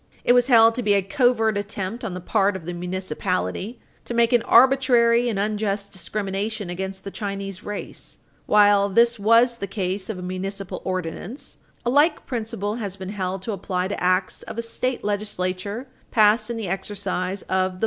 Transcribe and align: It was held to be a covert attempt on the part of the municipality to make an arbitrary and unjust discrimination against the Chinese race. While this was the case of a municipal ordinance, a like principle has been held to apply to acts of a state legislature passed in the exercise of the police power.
It 0.23 0.33
was 0.33 0.47
held 0.47 0.73
to 0.73 0.81
be 0.81 0.95
a 0.95 1.03
covert 1.03 1.59
attempt 1.59 2.03
on 2.03 2.15
the 2.15 2.19
part 2.19 2.55
of 2.55 2.65
the 2.65 2.73
municipality 2.73 3.79
to 4.05 4.15
make 4.15 4.33
an 4.33 4.41
arbitrary 4.41 5.29
and 5.29 5.37
unjust 5.37 5.91
discrimination 5.91 6.71
against 6.71 7.03
the 7.03 7.11
Chinese 7.11 7.63
race. 7.63 8.17
While 8.47 8.89
this 8.89 9.19
was 9.19 9.59
the 9.59 9.67
case 9.67 10.09
of 10.09 10.17
a 10.17 10.23
municipal 10.23 10.81
ordinance, 10.83 11.57
a 11.85 11.91
like 11.91 12.25
principle 12.25 12.77
has 12.77 12.95
been 12.95 13.09
held 13.09 13.43
to 13.43 13.51
apply 13.51 13.89
to 13.89 14.03
acts 14.03 14.41
of 14.41 14.57
a 14.57 14.63
state 14.63 15.03
legislature 15.03 15.87
passed 16.09 16.49
in 16.49 16.57
the 16.57 16.67
exercise 16.67 17.43
of 17.43 17.49
the 17.49 17.55
police 17.55 17.73
power. 17.73 17.79